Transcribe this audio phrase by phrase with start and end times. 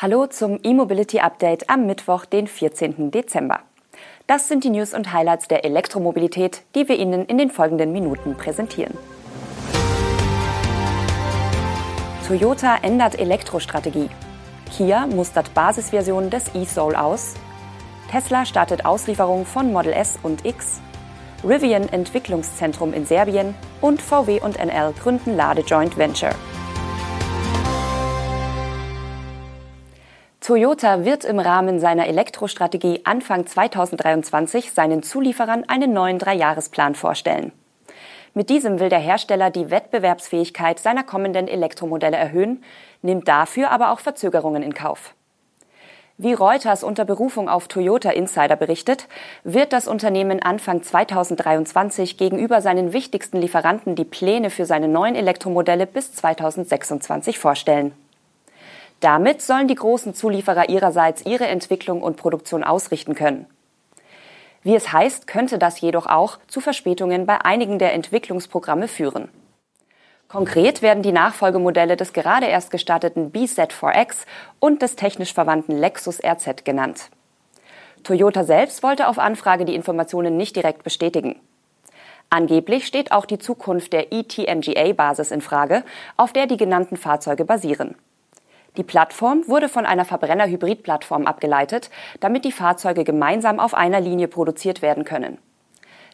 [0.00, 3.10] Hallo zum E-Mobility Update am Mittwoch, den 14.
[3.10, 3.58] Dezember.
[4.28, 8.36] Das sind die News und Highlights der Elektromobilität, die wir Ihnen in den folgenden Minuten
[8.36, 8.96] präsentieren.
[12.28, 14.08] Toyota ändert Elektrostrategie.
[14.70, 17.34] Kia mustert Basisversionen des e-Soul aus.
[18.08, 20.80] Tesla startet Auslieferung von Model S und X.
[21.42, 26.36] Rivian Entwicklungszentrum in Serbien und VW und NL gründen Lade Joint Venture.
[30.48, 37.52] Toyota wird im Rahmen seiner Elektrostrategie Anfang 2023 seinen Zulieferern einen neuen Dreijahresplan vorstellen.
[38.32, 42.64] Mit diesem will der Hersteller die Wettbewerbsfähigkeit seiner kommenden Elektromodelle erhöhen,
[43.02, 45.12] nimmt dafür aber auch Verzögerungen in Kauf.
[46.16, 49.06] Wie Reuters unter Berufung auf Toyota Insider berichtet,
[49.44, 55.86] wird das Unternehmen Anfang 2023 gegenüber seinen wichtigsten Lieferanten die Pläne für seine neuen Elektromodelle
[55.86, 57.92] bis 2026 vorstellen.
[59.00, 63.46] Damit sollen die großen Zulieferer ihrerseits ihre Entwicklung und Produktion ausrichten können.
[64.62, 69.28] Wie es heißt, könnte das jedoch auch zu Verspätungen bei einigen der Entwicklungsprogramme führen.
[70.26, 74.26] Konkret werden die Nachfolgemodelle des gerade erst gestarteten BZ4X
[74.58, 77.08] und des technisch verwandten Lexus RZ genannt.
[78.02, 81.40] Toyota selbst wollte auf Anfrage die Informationen nicht direkt bestätigen.
[82.30, 85.82] Angeblich steht auch die Zukunft der ETNGA-Basis in Frage,
[86.18, 87.96] auf der die genannten Fahrzeuge basieren.
[88.76, 94.82] Die Plattform wurde von einer Verbrenner-Hybrid-Plattform abgeleitet, damit die Fahrzeuge gemeinsam auf einer Linie produziert
[94.82, 95.38] werden können.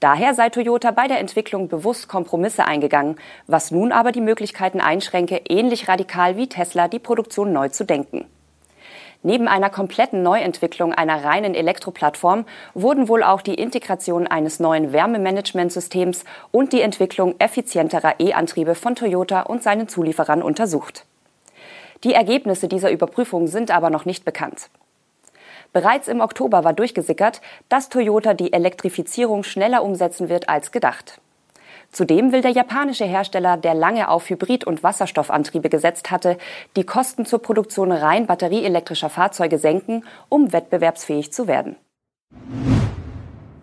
[0.00, 3.16] Daher sei Toyota bei der Entwicklung bewusst Kompromisse eingegangen,
[3.46, 8.26] was nun aber die Möglichkeiten einschränke, ähnlich radikal wie Tesla die Produktion neu zu denken.
[9.22, 12.44] Neben einer kompletten Neuentwicklung einer reinen Elektroplattform
[12.74, 19.42] wurden wohl auch die Integration eines neuen Wärmemanagementsystems und die Entwicklung effizienterer E-Antriebe von Toyota
[19.42, 21.06] und seinen Zulieferern untersucht.
[22.04, 24.68] Die Ergebnisse dieser Überprüfung sind aber noch nicht bekannt.
[25.72, 31.20] Bereits im Oktober war durchgesickert, dass Toyota die Elektrifizierung schneller umsetzen wird als gedacht.
[31.92, 36.36] Zudem will der japanische Hersteller, der lange auf Hybrid- und Wasserstoffantriebe gesetzt hatte,
[36.76, 41.76] die Kosten zur Produktion rein batterieelektrischer Fahrzeuge senken, um wettbewerbsfähig zu werden.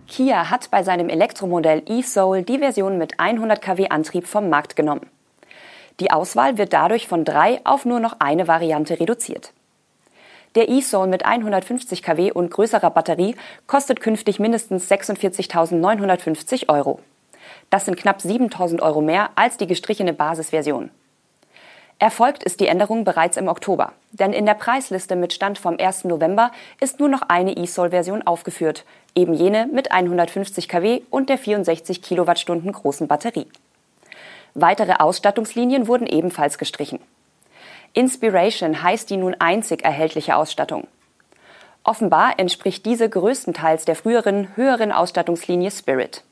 [0.08, 5.10] Kia hat bei seinem Elektromodell e-Soul die Version mit 100 kW Antrieb vom Markt genommen.
[6.00, 9.54] Die Auswahl wird dadurch von drei auf nur noch eine Variante reduziert.
[10.56, 17.00] Der e-Soul mit 150 kW und größerer Batterie kostet künftig mindestens 46.950 Euro.
[17.70, 20.92] Das sind knapp 7.000 Euro mehr als die gestrichene Basisversion.
[22.00, 26.04] Erfolgt ist die Änderung bereits im Oktober, denn in der Preisliste mit Stand vom 1.
[26.04, 28.84] November ist nur noch eine e-Soul-Version aufgeführt,
[29.16, 33.48] eben jene mit 150 kW und der 64 Kilowattstunden großen Batterie.
[34.56, 37.00] Weitere Ausstattungslinien wurden ebenfalls gestrichen.
[37.94, 40.88] Inspiration heißt die nun einzig erhältliche Ausstattung.
[41.84, 46.24] Offenbar entspricht diese größtenteils der früheren, höheren Ausstattungslinie Spirit.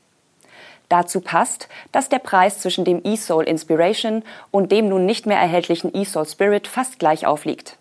[0.88, 5.94] Dazu passt, dass der Preis zwischen dem eSoul Inspiration und dem nun nicht mehr erhältlichen
[5.94, 7.78] eSoul Spirit fast gleich aufliegt.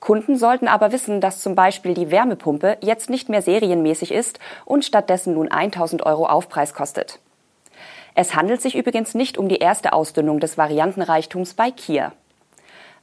[0.00, 4.84] Kunden sollten aber wissen, dass zum Beispiel die Wärmepumpe jetzt nicht mehr serienmäßig ist und
[4.84, 7.18] stattdessen nun 1000 Euro Aufpreis kostet.
[8.14, 12.12] Es handelt sich übrigens nicht um die erste Ausdünnung des Variantenreichtums bei Kia.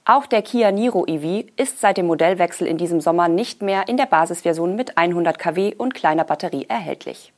[0.05, 3.97] Auch der Kia Niro EV ist seit dem Modellwechsel in diesem Sommer nicht mehr in
[3.97, 7.33] der Basisversion mit 100 kW und kleiner Batterie erhältlich.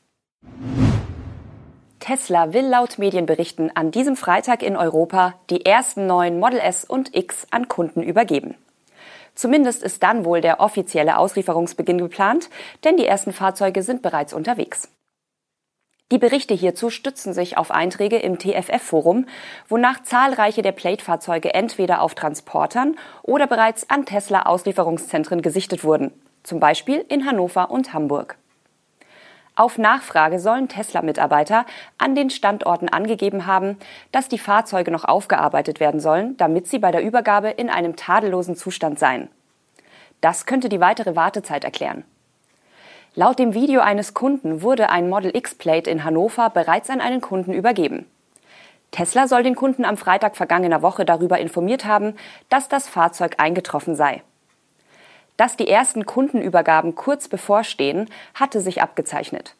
[1.99, 7.15] Tesla will laut Medienberichten an diesem Freitag in Europa die ersten neuen Model S und
[7.15, 8.55] X an Kunden übergeben.
[9.35, 12.49] Zumindest ist dann wohl der offizielle Auslieferungsbeginn geplant,
[12.83, 14.89] denn die ersten Fahrzeuge sind bereits unterwegs.
[16.13, 19.25] Die Berichte hierzu stützen sich auf Einträge im TFF-Forum,
[19.67, 26.11] wonach zahlreiche der Plate-Fahrzeuge entweder auf Transportern oder bereits an Tesla-Auslieferungszentren gesichtet wurden,
[26.43, 28.37] zum Beispiel in Hannover und Hamburg.
[29.55, 31.65] Auf Nachfrage sollen Tesla-Mitarbeiter
[31.97, 33.79] an den Standorten angegeben haben,
[34.11, 38.55] dass die Fahrzeuge noch aufgearbeitet werden sollen, damit sie bei der Übergabe in einem tadellosen
[38.55, 39.29] Zustand seien.
[40.21, 42.05] Das könnte die weitere Wartezeit erklären.
[43.15, 47.21] Laut dem Video eines Kunden wurde ein Model X Plate in Hannover bereits an einen
[47.21, 48.07] Kunden übergeben.
[48.89, 52.15] Tesla soll den Kunden am Freitag vergangener Woche darüber informiert haben,
[52.49, 54.23] dass das Fahrzeug eingetroffen sei.
[55.37, 59.55] Dass die ersten Kundenübergaben kurz bevorstehen, hatte sich abgezeichnet.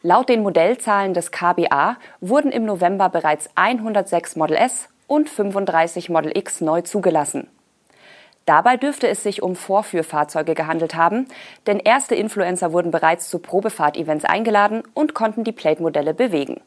[0.00, 6.34] Laut den Modellzahlen des KBA wurden im November bereits 106 Model S und 35 Model
[6.34, 7.46] X neu zugelassen.
[8.46, 11.26] Dabei dürfte es sich um Vorführfahrzeuge gehandelt haben,
[11.66, 16.60] denn erste Influencer wurden bereits zu Probefahrt-Events eingeladen und konnten die Plate-Modelle bewegen.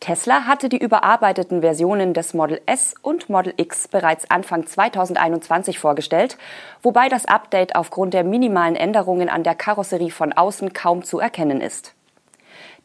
[0.00, 6.38] Tesla hatte die überarbeiteten Versionen des Model S und Model X bereits Anfang 2021 vorgestellt,
[6.82, 11.60] wobei das Update aufgrund der minimalen Änderungen an der Karosserie von außen kaum zu erkennen
[11.60, 11.94] ist.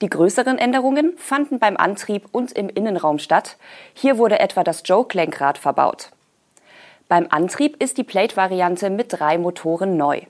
[0.02, 3.56] Die größeren Änderungen fanden beim Antrieb und im Innenraum statt.
[3.94, 6.10] Hier wurde etwa das Joke-Lenkrad verbaut.
[7.08, 10.22] Beim Antrieb ist die Plate-Variante mit drei Motoren neu.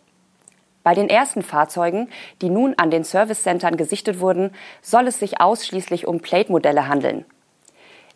[0.83, 2.09] Bei den ersten Fahrzeugen,
[2.41, 4.51] die nun an den Service-Centern gesichtet wurden,
[4.81, 7.23] soll es sich ausschließlich um Plate-Modelle handeln.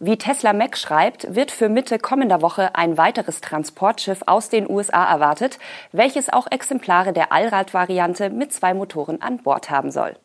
[0.02, 5.10] Wie Tesla Mac schreibt, wird für Mitte kommender Woche ein weiteres Transportschiff aus den USA
[5.10, 5.58] erwartet,
[5.94, 10.16] welches auch Exemplare der Allrad-Variante mit zwei Motoren an Bord haben soll.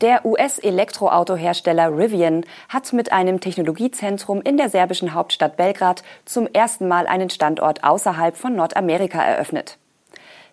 [0.00, 7.08] Der US-Elektroautohersteller Rivian hat mit einem Technologiezentrum in der serbischen Hauptstadt Belgrad zum ersten Mal
[7.08, 9.76] einen Standort außerhalb von Nordamerika eröffnet.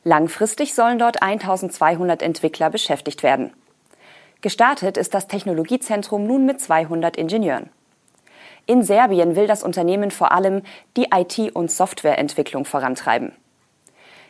[0.04, 3.54] Langfristig sollen dort 1200 Entwickler beschäftigt werden.
[4.42, 7.70] Gestartet ist das Technologiezentrum nun mit 200 Ingenieuren.
[8.66, 10.64] In Serbien will das Unternehmen vor allem
[10.98, 13.32] die IT- und Softwareentwicklung vorantreiben.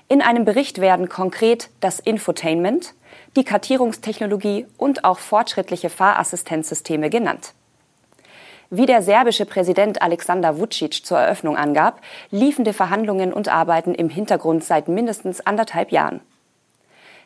[0.07, 2.93] In einem Bericht werden konkret das Infotainment,
[3.35, 7.53] die Kartierungstechnologie und auch fortschrittliche Fahrassistenzsysteme genannt.
[8.69, 14.09] Wie der serbische Präsident Alexander Vucic zur Eröffnung angab, liefen die Verhandlungen und Arbeiten im
[14.09, 16.21] Hintergrund seit mindestens anderthalb Jahren.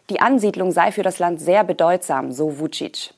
[0.09, 3.13] Die Ansiedlung sei für das Land sehr bedeutsam, so Vucic.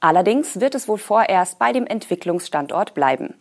[0.00, 3.34] Allerdings wird es wohl vorerst bei dem Entwicklungsstandort bleiben.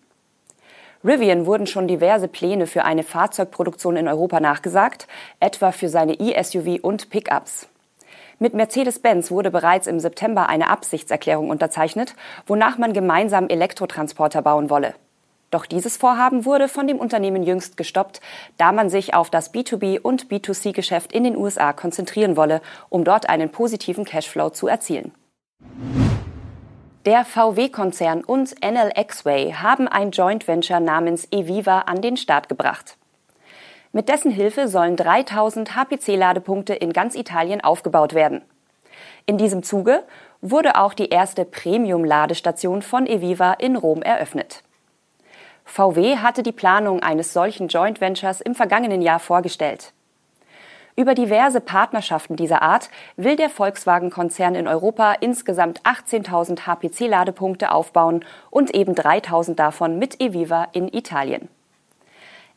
[1.04, 5.08] Rivian wurden schon diverse Pläne für eine Fahrzeugproduktion in Europa nachgesagt,
[5.40, 7.68] etwa für seine E-SUV und Pickups.
[8.38, 12.16] Mit Mercedes-Benz wurde bereits im September eine Absichtserklärung unterzeichnet,
[12.46, 14.94] wonach man gemeinsam Elektrotransporter bauen wolle.
[15.50, 18.22] Doch dieses Vorhaben wurde von dem Unternehmen jüngst gestoppt,
[18.58, 23.28] da man sich auf das B2B und B2C-Geschäft in den USA konzentrieren wolle, um dort
[23.28, 25.12] einen positiven Cashflow zu erzielen.
[27.08, 32.96] Der VW-Konzern und NL X-Way haben ein Joint Venture namens Eviva an den Start gebracht.
[33.92, 38.44] Mit dessen Hilfe sollen 3000 HPC-Ladepunkte in ganz Italien aufgebaut werden.
[39.26, 40.04] In diesem Zuge
[40.42, 44.62] wurde auch die erste Premium-Ladestation von Eviva in Rom eröffnet.
[45.66, 49.92] VW hatte die Planung eines solchen Joint Ventures im vergangenen Jahr vorgestellt.
[50.96, 58.76] Über diverse Partnerschaften dieser Art will der Volkswagen-Konzern in Europa insgesamt 18.000 HPC-Ladepunkte aufbauen und
[58.76, 61.48] eben 3.000 davon mit Eviva in Italien.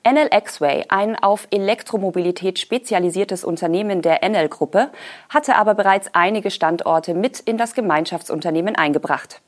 [0.06, 4.90] NL X-Way, ein auf Elektromobilität spezialisiertes Unternehmen der NL-Gruppe,
[5.30, 9.40] hatte aber bereits einige Standorte mit in das Gemeinschaftsunternehmen eingebracht.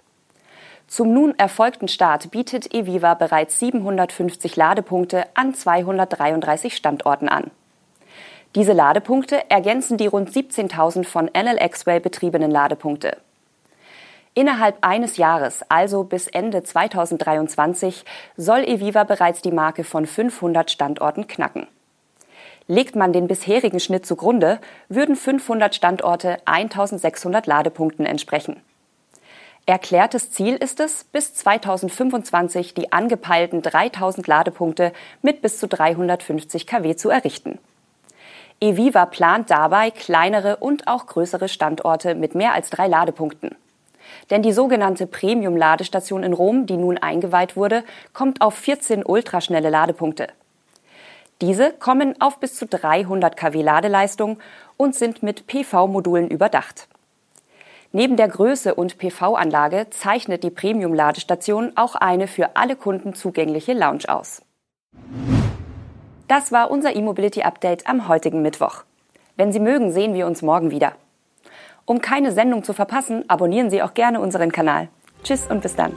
[0.87, 7.51] Zum nun erfolgten Start bietet Eviva bereits 750 Ladepunkte an 233 Standorten an.
[8.57, 13.19] Diese Ladepunkte ergänzen die rund 17.000 von NL X-Way betriebenen Ladepunkte.
[14.33, 18.07] Innerhalb eines Jahres, also bis Ende 2023,
[18.39, 21.67] soll Eviva bereits die Marke von 500 Standorten knacken.
[22.67, 24.59] Legt man den bisherigen Schnitt zugrunde,
[24.89, 28.63] würden 500 Standorte 1600 Ladepunkten entsprechen.
[29.67, 36.97] Erklärtes Ziel ist es, bis 2025 die angepeilten 3000 Ladepunkte mit bis zu 350 kW
[36.97, 37.59] zu errichten.
[38.61, 43.55] Eviva plant dabei kleinere und auch größere Standorte mit mehr als drei Ladepunkten.
[44.31, 50.29] Denn die sogenannte Premium-Ladestation in Rom, die nun eingeweiht wurde, kommt auf 14 ultraschnelle Ladepunkte.
[51.43, 54.39] Diese kommen auf bis zu 300 kW Ladeleistung
[54.79, 56.89] und sind mit PV-Modulen überdacht.
[57.93, 64.05] Neben der Größe und PV-Anlage zeichnet die Premium-Ladestation auch eine für alle Kunden zugängliche Lounge
[64.09, 64.43] aus.
[66.29, 68.83] Das war unser E-Mobility-Update am heutigen Mittwoch.
[69.37, 70.93] Wenn Sie mögen, sehen wir uns morgen wieder.
[71.85, 74.89] Um keine Sendung zu verpassen, abonnieren Sie auch gerne unseren Kanal.
[75.23, 75.95] Tschüss und bis dann.